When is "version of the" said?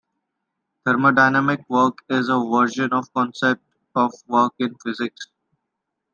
2.51-3.11